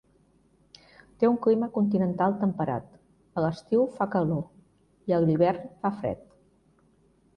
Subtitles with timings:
[1.23, 2.87] Té un clima continental temperat,
[3.41, 4.43] a l'estiu fa calor
[5.11, 6.25] i a l'hivern fa fred.